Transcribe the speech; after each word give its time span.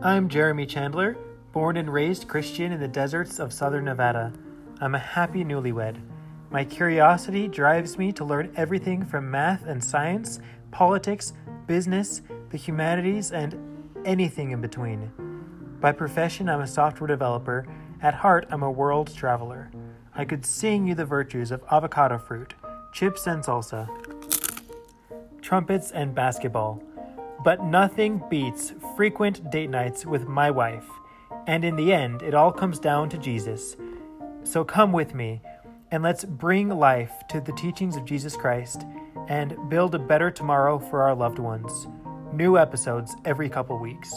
I'm 0.00 0.28
Jeremy 0.28 0.64
Chandler, 0.64 1.16
born 1.50 1.76
and 1.76 1.92
raised 1.92 2.28
Christian 2.28 2.70
in 2.70 2.78
the 2.78 2.86
deserts 2.86 3.40
of 3.40 3.52
southern 3.52 3.86
Nevada. 3.86 4.32
I'm 4.80 4.94
a 4.94 4.98
happy 5.00 5.44
newlywed. 5.44 6.00
My 6.50 6.64
curiosity 6.64 7.48
drives 7.48 7.98
me 7.98 8.12
to 8.12 8.24
learn 8.24 8.52
everything 8.54 9.04
from 9.04 9.28
math 9.28 9.66
and 9.66 9.82
science, 9.82 10.38
politics, 10.70 11.32
business, 11.66 12.22
the 12.50 12.56
humanities, 12.56 13.32
and 13.32 13.58
anything 14.04 14.52
in 14.52 14.60
between. 14.60 15.10
By 15.80 15.90
profession, 15.90 16.48
I'm 16.48 16.60
a 16.60 16.66
software 16.68 17.08
developer. 17.08 17.66
At 18.00 18.14
heart, 18.14 18.46
I'm 18.50 18.62
a 18.62 18.70
world 18.70 19.12
traveler. 19.16 19.68
I 20.14 20.24
could 20.24 20.46
sing 20.46 20.86
you 20.86 20.94
the 20.94 21.06
virtues 21.06 21.50
of 21.50 21.64
avocado 21.72 22.18
fruit, 22.18 22.54
chips 22.92 23.26
and 23.26 23.42
salsa, 23.42 23.88
trumpets 25.42 25.90
and 25.90 26.14
basketball. 26.14 26.84
But 27.44 27.62
nothing 27.62 28.22
beats 28.28 28.72
frequent 28.96 29.50
date 29.50 29.70
nights 29.70 30.04
with 30.04 30.26
my 30.26 30.50
wife. 30.50 30.86
And 31.46 31.64
in 31.64 31.76
the 31.76 31.92
end, 31.92 32.22
it 32.22 32.34
all 32.34 32.52
comes 32.52 32.78
down 32.78 33.08
to 33.10 33.18
Jesus. 33.18 33.76
So 34.44 34.64
come 34.64 34.92
with 34.92 35.14
me 35.14 35.40
and 35.90 36.02
let's 36.02 36.24
bring 36.24 36.68
life 36.68 37.12
to 37.30 37.40
the 37.40 37.52
teachings 37.52 37.96
of 37.96 38.04
Jesus 38.04 38.36
Christ 38.36 38.84
and 39.28 39.56
build 39.68 39.94
a 39.94 39.98
better 39.98 40.30
tomorrow 40.30 40.78
for 40.78 41.02
our 41.02 41.14
loved 41.14 41.38
ones. 41.38 41.86
New 42.32 42.58
episodes 42.58 43.14
every 43.24 43.48
couple 43.48 43.78
weeks. 43.78 44.12